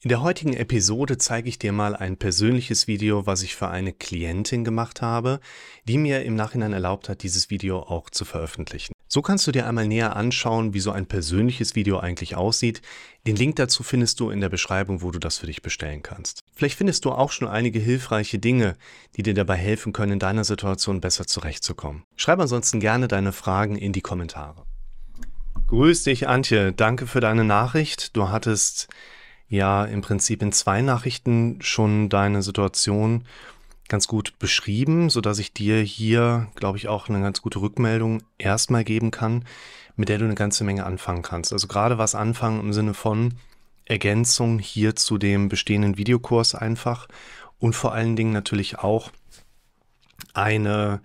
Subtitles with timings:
[0.00, 3.92] In der heutigen Episode zeige ich dir mal ein persönliches Video, was ich für eine
[3.92, 5.40] Klientin gemacht habe,
[5.88, 8.92] die mir im Nachhinein erlaubt hat, dieses Video auch zu veröffentlichen.
[9.08, 12.80] So kannst du dir einmal näher anschauen, wie so ein persönliches Video eigentlich aussieht.
[13.26, 16.44] Den Link dazu findest du in der Beschreibung, wo du das für dich bestellen kannst.
[16.54, 18.76] Vielleicht findest du auch schon einige hilfreiche Dinge,
[19.16, 22.04] die dir dabei helfen können, in deiner Situation besser zurechtzukommen.
[22.14, 24.62] Schreib ansonsten gerne deine Fragen in die Kommentare.
[25.66, 26.72] Grüß dich, Antje.
[26.72, 28.16] Danke für deine Nachricht.
[28.16, 28.86] Du hattest
[29.48, 33.24] ja im Prinzip in zwei Nachrichten schon deine Situation
[33.88, 38.22] ganz gut beschrieben, so dass ich dir hier, glaube ich, auch eine ganz gute Rückmeldung
[38.36, 39.44] erstmal geben kann,
[39.96, 41.52] mit der du eine ganze Menge anfangen kannst.
[41.52, 43.34] Also gerade was anfangen im Sinne von
[43.86, 47.08] Ergänzung hier zu dem bestehenden Videokurs einfach
[47.58, 49.10] und vor allen Dingen natürlich auch
[50.34, 51.00] eine,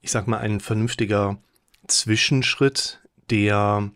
[0.00, 1.38] ich sag mal, ein vernünftiger
[1.86, 3.90] Zwischenschritt, der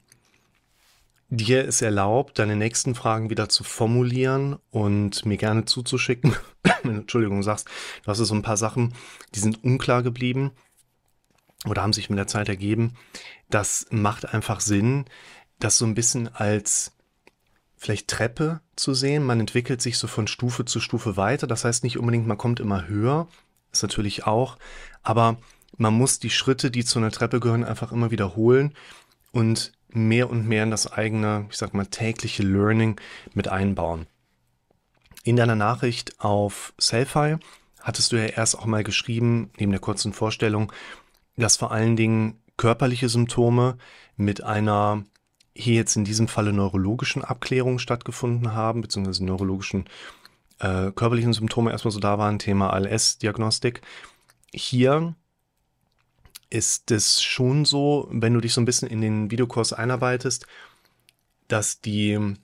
[1.30, 6.34] dir es erlaubt, deine nächsten Fragen wieder zu formulieren und mir gerne zuzuschicken.
[6.84, 7.68] Entschuldigung, sagst,
[8.02, 8.94] du hast so ein paar Sachen,
[9.34, 10.52] die sind unklar geblieben
[11.66, 12.94] oder haben sich mit der Zeit ergeben.
[13.50, 15.04] Das macht einfach Sinn,
[15.58, 16.92] das so ein bisschen als
[17.76, 19.24] vielleicht Treppe zu sehen.
[19.24, 21.46] Man entwickelt sich so von Stufe zu Stufe weiter.
[21.46, 23.28] Das heißt nicht unbedingt, man kommt immer höher.
[23.70, 24.56] Ist natürlich auch.
[25.02, 25.36] Aber
[25.76, 28.74] man muss die Schritte, die zu einer Treppe gehören, einfach immer wiederholen
[29.30, 33.00] und mehr und mehr in das eigene, ich sag mal, tägliche Learning
[33.34, 34.06] mit einbauen.
[35.24, 37.36] In deiner Nachricht auf Selfie
[37.80, 40.72] hattest du ja erst auch mal geschrieben, neben der kurzen Vorstellung,
[41.36, 43.78] dass vor allen Dingen körperliche Symptome
[44.16, 45.04] mit einer
[45.54, 49.88] hier jetzt in diesem Falle neurologischen Abklärung stattgefunden haben, beziehungsweise neurologischen
[50.60, 53.80] äh, körperlichen Symptome erstmal so da waren, Thema ALS-Diagnostik.
[54.52, 55.14] Hier
[56.50, 60.46] ist es schon so, wenn du dich so ein bisschen in den Videokurs einarbeitest,
[61.46, 62.34] dass die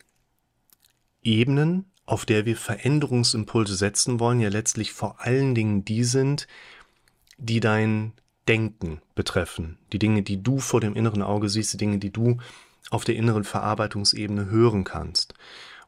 [1.23, 6.47] Ebenen, auf der wir Veränderungsimpulse setzen wollen, ja letztlich vor allen Dingen die sind,
[7.39, 8.13] die dein
[8.47, 9.79] Denken betreffen.
[9.93, 12.39] Die Dinge, die du vor dem inneren Auge siehst, die Dinge, die du
[12.91, 15.35] auf der inneren Verarbeitungsebene hören kannst.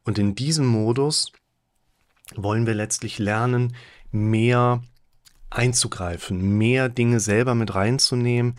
[0.04, 1.32] Und in diesem Modus
[2.34, 3.76] wollen wir letztlich lernen,
[4.10, 4.82] mehr
[5.50, 8.56] einzugreifen, mehr Dinge selber mit reinzunehmen.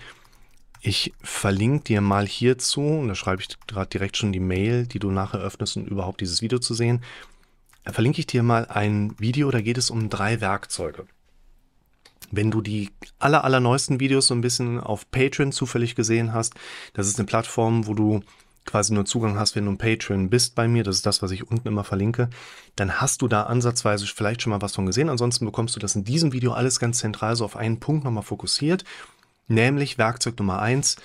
[0.82, 5.00] Ich verlinke dir mal hierzu, und da schreibe ich gerade direkt schon die Mail, die
[5.00, 7.02] du nachher öffnest, um überhaupt dieses Video zu sehen.
[7.84, 11.08] Da verlinke ich dir mal ein Video, da geht es um drei Werkzeuge.
[12.32, 12.90] Wenn du die
[13.20, 16.54] aller, allerneuesten Videos so ein bisschen auf Patreon zufällig gesehen hast,
[16.94, 18.22] das ist eine Plattform, wo du
[18.68, 21.32] quasi nur Zugang hast, wenn du ein Patreon bist bei mir, das ist das, was
[21.32, 22.30] ich unten immer verlinke,
[22.76, 25.10] dann hast du da ansatzweise vielleicht schon mal was von gesehen.
[25.10, 28.24] Ansonsten bekommst du das in diesem Video alles ganz zentral so auf einen Punkt nochmal
[28.24, 28.84] fokussiert,
[29.48, 30.98] nämlich Werkzeug Nummer eins,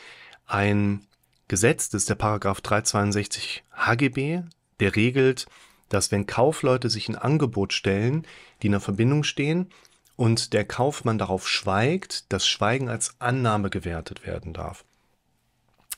[0.47, 1.07] ein
[1.49, 4.43] Gesetz, das ist der Paragraph 362 HGB,
[4.81, 5.47] der regelt,
[5.89, 8.27] dass wenn Kaufleute sich ein Angebot stellen,
[8.61, 9.71] die in einer Verbindung stehen
[10.17, 14.85] und der Kaufmann darauf schweigt, das Schweigen als Annahme gewertet werden darf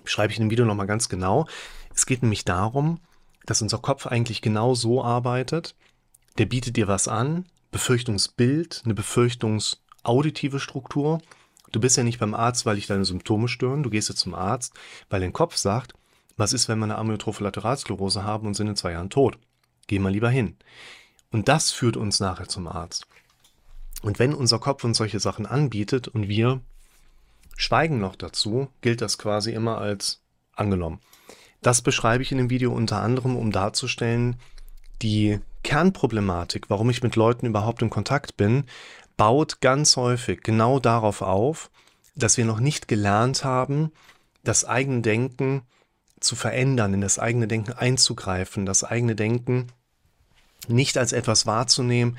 [0.05, 1.47] schreibe ich in dem Video nochmal ganz genau.
[1.95, 3.01] Es geht nämlich darum,
[3.47, 5.75] dass unser Kopf eigentlich genau so arbeitet.
[6.39, 11.21] Der bietet dir was an, Befürchtungsbild, eine befürchtungsauditive Struktur.
[11.73, 13.83] Du bist ja nicht beim Arzt, weil dich deine Symptome stören.
[13.83, 14.75] Du gehst jetzt zum Arzt,
[15.11, 15.95] weil dein Kopf sagt,
[16.37, 19.39] was ist, wenn wir eine amyotrophe Lateralsklerose haben und sind in zwei Jahren tot?
[19.87, 20.57] Geh mal lieber hin.
[21.31, 23.07] Und das führt uns nachher zum Arzt.
[24.03, 26.61] Und wenn unser Kopf uns solche Sachen anbietet und wir
[27.57, 30.23] Schweigen noch dazu, gilt das quasi immer als
[30.55, 31.01] angenommen.
[31.63, 34.37] Das beschreibe ich in dem Video unter anderem, um darzustellen,
[35.03, 38.65] die Kernproblematik, warum ich mit Leuten überhaupt in Kontakt bin,
[39.17, 41.71] baut ganz häufig genau darauf auf,
[42.15, 43.93] dass wir noch nicht gelernt haben,
[44.43, 45.63] das eigene Denken
[46.21, 49.69] zu verändern, in das eigene Denken einzugreifen, das eigene Denken
[50.69, 52.17] nicht als etwas wahrzunehmen,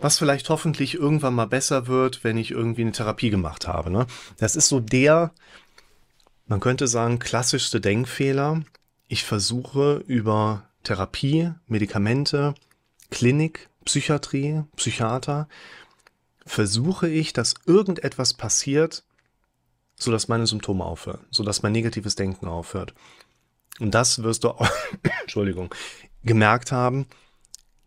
[0.00, 3.90] was vielleicht hoffentlich irgendwann mal besser wird, wenn ich irgendwie eine Therapie gemacht habe.
[3.90, 4.06] Ne?
[4.36, 5.32] Das ist so der,
[6.46, 8.62] man könnte sagen, klassischste Denkfehler.
[9.08, 12.54] Ich versuche über Therapie, Medikamente,
[13.10, 15.48] Klinik, Psychiatrie, Psychiater,
[16.44, 19.04] versuche ich, dass irgendetwas passiert,
[19.96, 22.94] sodass meine Symptome aufhören, sodass mein negatives Denken aufhört.
[23.80, 24.68] Und das wirst du auch,
[25.22, 25.74] Entschuldigung,
[26.22, 27.06] gemerkt haben,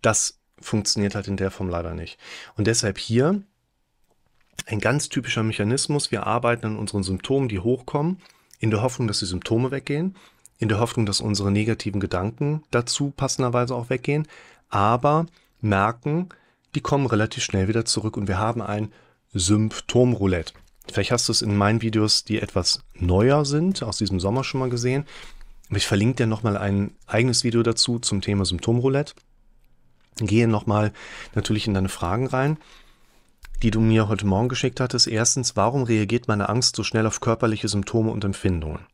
[0.02, 2.18] dass funktioniert halt in der Form leider nicht.
[2.56, 3.42] Und deshalb hier
[4.66, 6.12] ein ganz typischer Mechanismus.
[6.12, 8.20] Wir arbeiten an unseren Symptomen, die hochkommen,
[8.60, 10.16] in der Hoffnung, dass die Symptome weggehen,
[10.58, 14.28] in der Hoffnung, dass unsere negativen Gedanken dazu passenderweise auch weggehen,
[14.70, 15.26] aber
[15.62, 16.30] merken,
[16.76, 18.92] die kommen relativ schnell wieder zurück und wir haben ein
[19.34, 20.54] Symptomroulette.
[20.92, 24.60] Vielleicht hast du es in meinen Videos, die etwas neuer sind, aus diesem Sommer schon
[24.60, 25.06] mal gesehen.
[25.70, 29.14] ich verlinke dir nochmal ein eigenes Video dazu zum Thema Symptomroulette.
[30.28, 30.94] Gehe nochmal
[31.36, 32.58] natürlich in deine Fragen rein,
[33.62, 35.08] die du mir heute Morgen geschickt hattest.
[35.08, 38.86] Erstens, warum reagiert meine Angst so schnell auf körperliche Symptome und Empfindungen?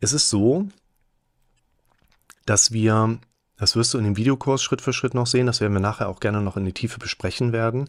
[0.00, 0.68] Es ist so,
[2.46, 3.18] dass wir,
[3.56, 6.08] das wirst du in dem Videokurs Schritt für Schritt noch sehen, das werden wir nachher
[6.08, 7.88] auch gerne noch in die Tiefe besprechen werden.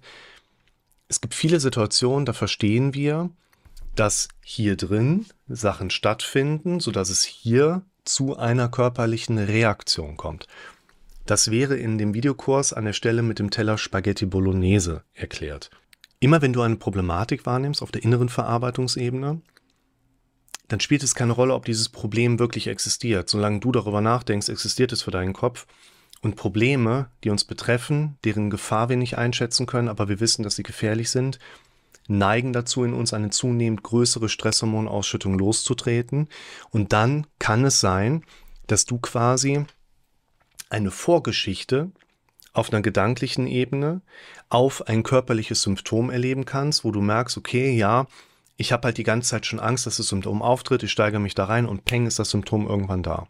[1.07, 3.30] Es gibt viele Situationen, da verstehen wir,
[3.95, 10.47] dass hier drin Sachen stattfinden, sodass es hier zu einer körperlichen Reaktion kommt.
[11.25, 15.72] Das wäre in dem Videokurs an der Stelle mit dem Teller Spaghetti Bolognese erklärt.
[16.19, 19.42] Immer wenn du eine Problematik wahrnimmst auf der inneren Verarbeitungsebene,
[20.68, 23.30] dann spielt es keine Rolle, ob dieses Problem wirklich existiert.
[23.30, 25.68] Solange du darüber nachdenkst, existiert es für deinen Kopf.
[26.22, 30.56] Und Probleme, die uns betreffen, deren Gefahr wir nicht einschätzen können, aber wir wissen, dass
[30.56, 31.39] sie gefährlich sind,
[32.07, 36.30] neigen dazu, in uns eine zunehmend größere Stresshormonausschüttung loszutreten.
[36.71, 38.24] Und dann kann es sein,
[38.68, 39.66] dass du quasi
[40.70, 41.92] eine Vorgeschichte
[42.54, 44.02] auf einer gedanklichen Ebene
[44.50, 48.08] auf ein körperliches Symptom erleben kannst, wo du merkst, okay, ja,
[48.58, 51.36] ich habe halt die ganze Zeit schon Angst, dass das Symptom auftritt, ich steigere mich
[51.36, 53.28] da rein und peng ist das Symptom irgendwann da.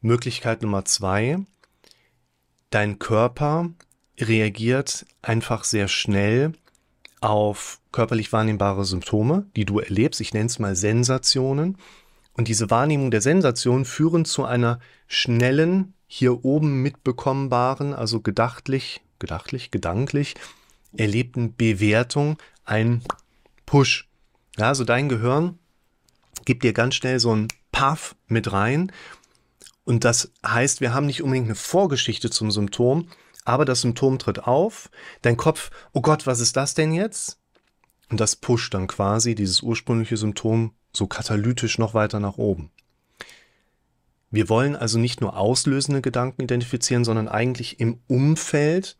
[0.00, 1.38] Möglichkeit Nummer zwei,
[2.70, 3.70] dein Körper
[4.18, 6.52] reagiert einfach sehr schnell
[7.20, 10.20] auf körperlich wahrnehmbare Symptome, die du erlebst.
[10.20, 11.78] Ich nenne es mal Sensationen.
[12.34, 19.72] Und diese Wahrnehmung der Sensationen führen zu einer schnellen, hier oben mitbekommenbaren, also gedachtlich, gedachtlich,
[19.72, 20.36] gedanklich
[20.96, 23.02] erlebten Bewertung, ein
[23.66, 24.08] Push.
[24.56, 25.58] Ja, also dein Gehirn
[26.44, 28.92] gibt dir ganz schnell so ein Puff mit rein.
[29.82, 33.08] Und das heißt, wir haben nicht unbedingt eine Vorgeschichte zum Symptom,
[33.44, 34.90] aber das Symptom tritt auf,
[35.22, 37.40] dein Kopf, oh Gott, was ist das denn jetzt?
[38.08, 42.70] Und das pusht dann quasi dieses ursprüngliche Symptom so katalytisch noch weiter nach oben.
[44.34, 48.96] Wir wollen also nicht nur auslösende Gedanken identifizieren, sondern eigentlich im Umfeld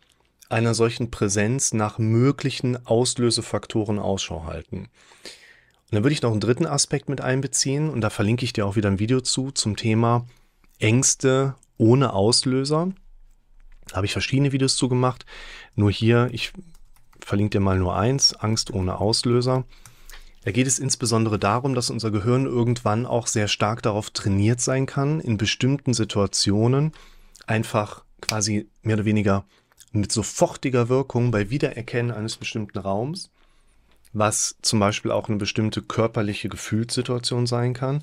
[0.48, 4.82] einer solchen Präsenz nach möglichen Auslösefaktoren Ausschau halten.
[4.82, 8.64] Und dann würde ich noch einen dritten Aspekt mit einbeziehen und da verlinke ich dir
[8.64, 10.25] auch wieder ein Video zu zum Thema
[10.78, 12.92] Ängste ohne Auslöser.
[13.88, 15.26] Da habe ich verschiedene Videos zu gemacht.
[15.75, 16.52] Nur hier, ich
[17.19, 19.64] verlinke dir mal nur eins, Angst ohne Auslöser.
[20.44, 24.85] Da geht es insbesondere darum, dass unser Gehirn irgendwann auch sehr stark darauf trainiert sein
[24.85, 26.93] kann, in bestimmten Situationen
[27.46, 29.44] einfach quasi mehr oder weniger
[29.93, 33.31] mit sofortiger Wirkung bei Wiedererkennen eines bestimmten Raums,
[34.12, 38.02] was zum Beispiel auch eine bestimmte körperliche Gefühlssituation sein kann,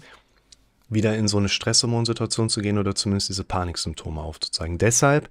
[0.89, 4.77] wieder in so eine Stresshormonsituation zu gehen oder zumindest diese Paniksymptome aufzuzeigen.
[4.77, 5.29] Deshalb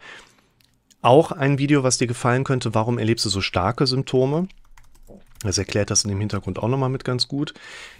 [1.02, 4.48] auch ein Video, was dir gefallen könnte, warum erlebst du so starke Symptome?
[5.42, 7.54] Das erklärt das in dem Hintergrund auch nochmal mit ganz gut.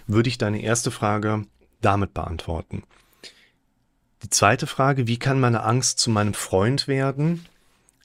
[0.07, 1.45] Würde ich deine erste Frage
[1.81, 2.83] damit beantworten.
[4.23, 7.45] Die zweite Frage, wie kann meine Angst zu meinem Freund werden?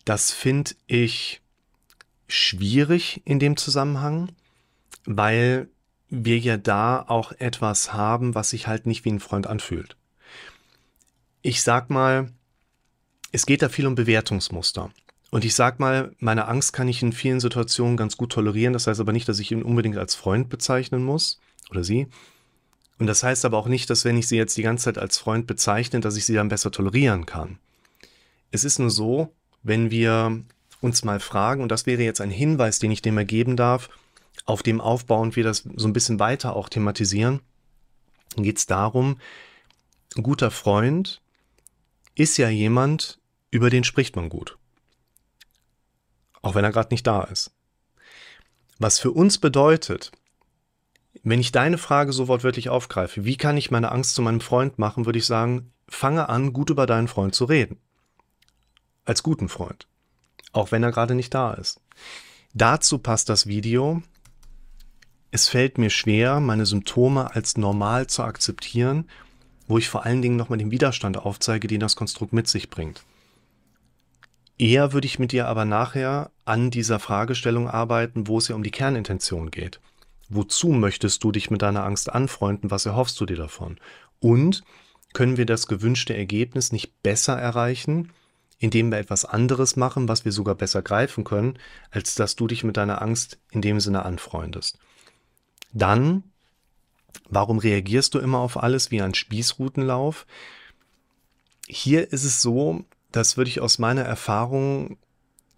[0.07, 1.43] Das finde ich
[2.29, 4.31] schwierig in dem Zusammenhang,
[5.05, 5.69] weil
[6.09, 9.97] wir ja da auch etwas haben, was sich halt nicht wie ein Freund anfühlt.
[11.43, 12.33] Ich sag mal,
[13.33, 14.91] es geht da viel um Bewertungsmuster.
[15.31, 18.73] Und ich sag mal, meine Angst kann ich in vielen Situationen ganz gut tolerieren.
[18.73, 21.41] Das heißt aber nicht, dass ich ihn unbedingt als Freund bezeichnen muss
[21.71, 22.07] oder sie.
[22.99, 25.19] Und das heißt aber auch nicht, dass wenn ich sie jetzt die ganze Zeit als
[25.19, 27.59] Freund bezeichne, dass ich sie dann besser tolerieren kann.
[28.51, 29.33] Es ist nur so,
[29.63, 30.43] wenn wir
[30.81, 33.91] uns mal fragen, und das wäre jetzt ein Hinweis, den ich dem ergeben darf,
[34.45, 37.41] auf dem aufbauend wir das so ein bisschen weiter auch thematisieren,
[38.37, 39.19] geht es darum,
[40.17, 41.21] ein guter Freund
[42.15, 43.19] ist ja jemand,
[43.51, 44.57] über den spricht man gut.
[46.43, 47.51] Auch wenn er gerade nicht da ist.
[48.79, 50.13] Was für uns bedeutet,
[51.23, 54.79] wenn ich deine Frage so wortwörtlich aufgreife, wie kann ich meine Angst zu meinem Freund
[54.79, 57.81] machen, würde ich sagen, fange an, gut über deinen Freund zu reden.
[59.05, 59.87] Als guten Freund.
[60.53, 61.81] Auch wenn er gerade nicht da ist.
[62.55, 64.03] Dazu passt das Video.
[65.31, 69.07] Es fällt mir schwer, meine Symptome als normal zu akzeptieren
[69.69, 73.03] wo ich vor allen Dingen nochmal den Widerstand aufzeige, den das Konstrukt mit sich bringt.
[74.59, 78.63] Eher würde ich mit dir aber nachher an dieser Fragestellung arbeiten, wo es ja um
[78.63, 79.81] die Kernintention geht.
[80.29, 82.71] Wozu möchtest du dich mit deiner Angst anfreunden?
[82.71, 83.79] Was erhoffst du dir davon?
[84.19, 84.63] Und
[85.13, 88.13] können wir das gewünschte Ergebnis nicht besser erreichen,
[88.59, 91.59] indem wir etwas anderes machen, was wir sogar besser greifen können,
[91.91, 94.79] als dass du dich mit deiner Angst in dem Sinne anfreundest?
[95.73, 96.25] Dann
[97.29, 100.27] Warum reagierst du immer auf alles wie ein Spießrutenlauf?
[101.67, 102.85] Hier ist es so,
[103.17, 104.99] das würde ich aus meiner Erfahrung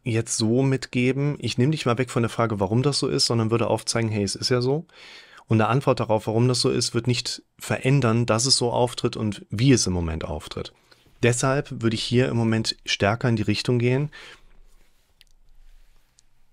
[0.04, 1.36] jetzt so mitgeben.
[1.40, 4.10] Ich nehme dich mal weg von der Frage, warum das so ist, sondern würde aufzeigen,
[4.10, 4.86] hey, es ist ja so.
[5.46, 9.16] Und eine Antwort darauf, warum das so ist, wird nicht verändern, dass es so auftritt
[9.16, 10.72] und wie es im Moment auftritt.
[11.22, 14.10] Deshalb würde ich hier im Moment stärker in die Richtung gehen.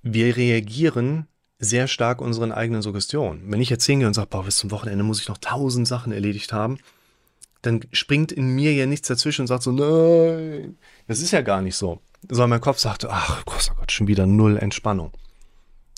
[0.02, 1.28] Wir reagieren
[1.60, 3.44] sehr stark unseren eigenen Suggestionen.
[3.52, 6.12] Wenn ich jetzt hingehe und sage, boah, bis zum Wochenende muss ich noch tausend Sachen
[6.12, 6.78] erledigt haben,
[7.66, 11.62] dann springt in mir ja nichts dazwischen und sagt so, nein, das ist ja gar
[11.62, 12.02] nicht so.
[12.28, 15.12] Sondern mein Kopf sagt, ach, großer Gott, schon wieder null Entspannung.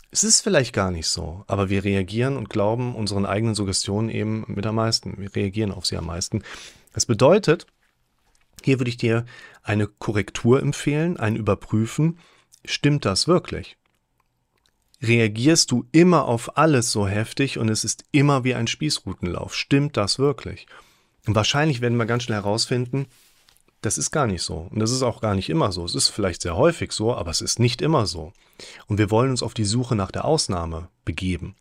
[0.09, 4.45] Es ist vielleicht gar nicht so, aber wir reagieren und glauben unseren eigenen Suggestionen eben
[4.47, 5.17] mit am meisten.
[5.17, 6.43] Wir reagieren auf sie am meisten.
[6.93, 7.67] Das bedeutet,
[8.63, 9.25] hier würde ich dir
[9.63, 12.19] eine Korrektur empfehlen, ein Überprüfen.
[12.65, 13.77] Stimmt das wirklich?
[15.01, 19.53] Reagierst du immer auf alles so heftig und es ist immer wie ein Spießrutenlauf?
[19.53, 20.67] Stimmt das wirklich?
[21.27, 23.05] Und wahrscheinlich werden wir ganz schnell herausfinden,
[23.81, 24.67] das ist gar nicht so.
[24.71, 25.85] Und das ist auch gar nicht immer so.
[25.85, 28.33] Es ist vielleicht sehr häufig so, aber es ist nicht immer so.
[28.87, 31.55] Und wir wollen uns auf die Suche nach der Ausnahme begeben.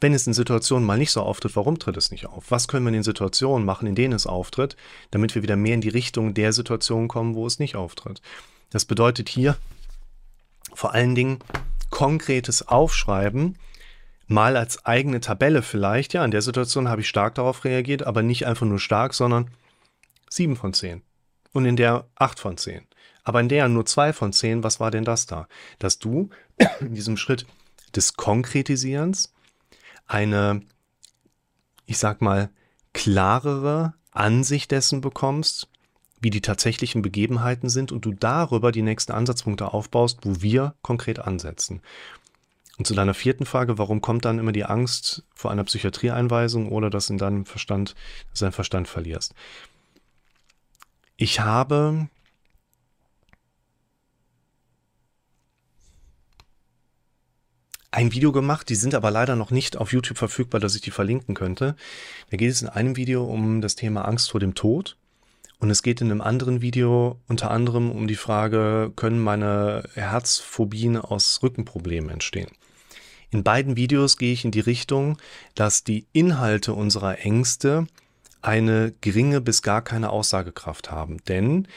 [0.00, 2.50] Wenn es in Situationen mal nicht so auftritt, warum tritt es nicht auf?
[2.50, 4.76] Was können wir in den Situationen machen, in denen es auftritt,
[5.10, 8.22] damit wir wieder mehr in die Richtung der Situation kommen, wo es nicht auftritt?
[8.70, 9.56] Das bedeutet hier
[10.74, 11.38] vor allen Dingen
[11.90, 13.56] konkretes Aufschreiben,
[14.32, 16.12] mal als eigene Tabelle vielleicht.
[16.12, 19.50] Ja, in der Situation habe ich stark darauf reagiert, aber nicht einfach nur stark, sondern
[20.30, 21.02] 7 von 10.
[21.52, 22.86] Und in der 8 von 10.
[23.24, 25.46] Aber in der nur 2 von 10, was war denn das da?
[25.78, 26.30] Dass du
[26.80, 27.46] in diesem Schritt
[27.94, 29.32] des Konkretisierens
[30.06, 30.62] eine,
[31.86, 32.50] ich sag mal,
[32.92, 35.68] klarere Ansicht dessen bekommst,
[36.20, 41.18] wie die tatsächlichen Begebenheiten sind und du darüber die nächsten Ansatzpunkte aufbaust, wo wir konkret
[41.18, 41.82] ansetzen.
[42.78, 46.90] Und zu deiner vierten Frage, warum kommt dann immer die Angst vor einer Psychiatrieeinweisung oder
[46.90, 47.94] dass in deinem Verstand,
[48.30, 49.34] dass deinen Verstand verlierst?
[51.16, 52.08] Ich habe
[57.92, 60.90] ein Video gemacht, die sind aber leider noch nicht auf YouTube verfügbar, dass ich die
[60.90, 61.76] verlinken könnte.
[62.30, 64.96] Da geht es in einem Video um das Thema Angst vor dem Tod.
[65.62, 70.96] Und es geht in einem anderen Video unter anderem um die Frage, können meine Herzphobien
[70.96, 72.50] aus Rückenproblemen entstehen?
[73.30, 75.18] In beiden Videos gehe ich in die Richtung,
[75.54, 77.86] dass die Inhalte unserer Ängste
[78.40, 81.18] eine geringe bis gar keine Aussagekraft haben.
[81.28, 81.68] Denn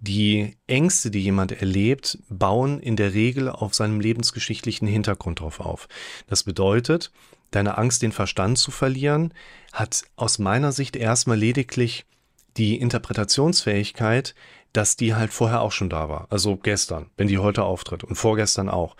[0.00, 5.86] die Ängste, die jemand erlebt, bauen in der Regel auf seinem lebensgeschichtlichen Hintergrund drauf auf.
[6.28, 7.12] Das bedeutet,
[7.50, 9.34] deine Angst, den Verstand zu verlieren,
[9.70, 12.06] hat aus meiner Sicht erstmal lediglich
[12.56, 14.34] die Interpretationsfähigkeit,
[14.72, 16.26] dass die halt vorher auch schon da war.
[16.30, 18.96] Also gestern, wenn die heute auftritt und vorgestern auch.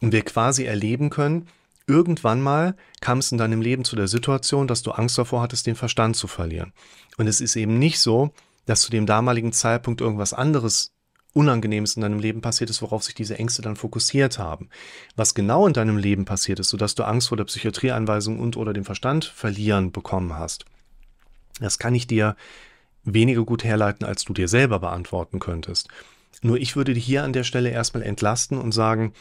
[0.00, 1.46] Und wir quasi erleben können,
[1.86, 5.66] irgendwann mal kam es in deinem Leben zu der Situation, dass du Angst davor hattest,
[5.66, 6.72] den Verstand zu verlieren.
[7.18, 8.32] Und es ist eben nicht so,
[8.66, 10.92] dass zu dem damaligen Zeitpunkt irgendwas anderes
[11.32, 14.68] Unangenehmes in deinem Leben passiert ist, worauf sich diese Ängste dann fokussiert haben.
[15.16, 18.72] Was genau in deinem Leben passiert ist, sodass du Angst vor der Psychiatrieeinweisung und oder
[18.72, 20.64] dem Verstand verlieren bekommen hast,
[21.60, 22.36] das kann ich dir
[23.04, 25.88] weniger gut herleiten, als du dir selber beantworten könntest.
[26.42, 29.12] Nur ich würde hier an der Stelle erstmal entlasten und sagen,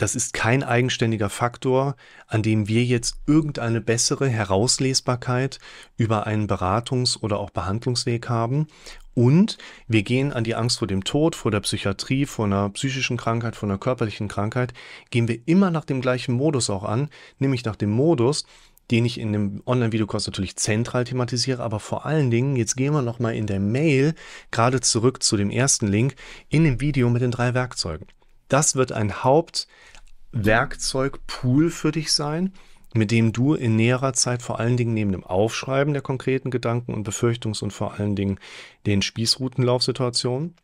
[0.00, 1.94] das ist kein eigenständiger Faktor,
[2.26, 5.58] an dem wir jetzt irgendeine bessere Herauslesbarkeit
[5.98, 8.66] über einen Beratungs- oder auch Behandlungsweg haben.
[9.12, 13.18] Und wir gehen an die Angst vor dem Tod, vor der Psychiatrie, vor einer psychischen
[13.18, 14.72] Krankheit, vor einer körperlichen Krankheit,
[15.10, 18.46] gehen wir immer nach dem gleichen Modus auch an, nämlich nach dem Modus,
[18.90, 23.02] den ich in dem Online-Videokurs natürlich zentral thematisiere, aber vor allen Dingen, jetzt gehen wir
[23.02, 24.14] nochmal in der Mail
[24.50, 26.16] gerade zurück zu dem ersten Link
[26.48, 28.08] in dem Video mit den drei Werkzeugen.
[28.48, 32.52] Das wird ein Hauptwerkzeugpool für dich sein,
[32.92, 36.92] mit dem du in näherer Zeit vor allen Dingen neben dem Aufschreiben der konkreten Gedanken
[36.92, 38.40] und Befürchtungs- und vor allen Dingen
[38.86, 40.56] den Spießrutenlaufsituationen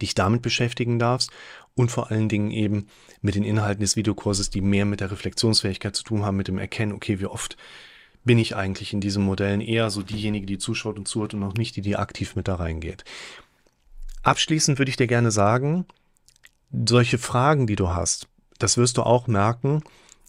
[0.00, 1.30] dich damit beschäftigen darfst
[1.74, 2.86] und vor allen Dingen eben
[3.22, 6.58] mit den Inhalten des Videokurses, die mehr mit der Reflexionsfähigkeit zu tun haben, mit dem
[6.58, 7.56] Erkennen, okay, wie oft
[8.24, 11.54] bin ich eigentlich in diesen Modellen eher so diejenige, die zuschaut und zuhört und noch
[11.54, 13.04] nicht die, die aktiv mit da reingeht.
[14.22, 15.86] Abschließend würde ich dir gerne sagen,
[16.86, 19.82] solche Fragen, die du hast, das wirst du auch merken,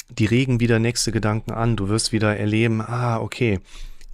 [0.10, 1.76] die regen wieder nächste Gedanken an.
[1.76, 3.60] Du wirst wieder erleben, ah, okay,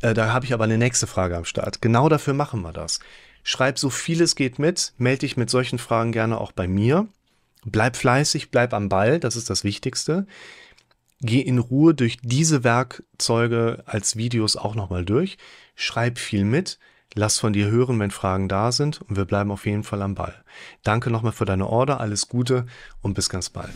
[0.01, 1.81] äh, da habe ich aber eine nächste Frage am Start.
[1.81, 2.99] Genau dafür machen wir das.
[3.47, 7.07] Schreib so viel es geht mit, melde dich mit solchen Fragen gerne auch bei mir.
[7.63, 10.27] Bleib fleißig, bleib am Ball, das ist das Wichtigste.
[11.21, 15.37] Geh in Ruhe durch diese Werkzeuge als Videos auch nochmal durch.
[15.75, 16.77] Schreib viel mit.
[17.13, 20.13] Lass von dir hören, wenn Fragen da sind und wir bleiben auf jeden Fall am
[20.13, 20.43] Ball.
[20.83, 22.65] Danke nochmal für deine Order, alles Gute
[23.01, 23.71] und bis ganz bald.